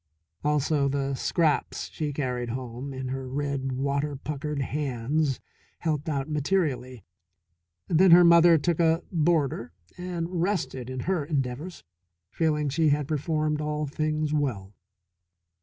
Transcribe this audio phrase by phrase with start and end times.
[0.43, 5.39] Also the scraps she carried home in her red, water puckered hands
[5.77, 7.03] helped out materially.
[7.87, 11.83] Then her mother took a boarder and rested in her endeavours,
[12.31, 14.73] feeling she had performed all things well.